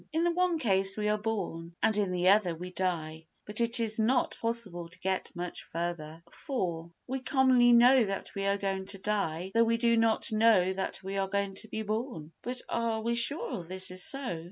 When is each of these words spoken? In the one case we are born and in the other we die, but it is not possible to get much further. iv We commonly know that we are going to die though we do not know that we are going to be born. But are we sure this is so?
In 0.11 0.23
the 0.23 0.31
one 0.31 0.57
case 0.57 0.97
we 0.97 1.09
are 1.09 1.17
born 1.19 1.75
and 1.83 1.95
in 1.95 2.11
the 2.11 2.29
other 2.29 2.55
we 2.55 2.71
die, 2.71 3.27
but 3.45 3.61
it 3.61 3.79
is 3.79 3.99
not 3.99 4.35
possible 4.41 4.89
to 4.89 4.99
get 4.99 5.29
much 5.35 5.61
further. 5.71 6.23
iv 6.25 6.89
We 7.05 7.19
commonly 7.19 7.71
know 7.71 8.05
that 8.05 8.33
we 8.33 8.45
are 8.47 8.57
going 8.57 8.85
to 8.87 8.97
die 8.97 9.51
though 9.53 9.63
we 9.63 9.77
do 9.77 9.95
not 9.95 10.31
know 10.31 10.73
that 10.73 11.03
we 11.03 11.17
are 11.17 11.27
going 11.27 11.53
to 11.53 11.67
be 11.67 11.83
born. 11.83 12.31
But 12.41 12.63
are 12.67 12.99
we 13.01 13.13
sure 13.13 13.61
this 13.61 13.91
is 13.91 14.01
so? 14.03 14.39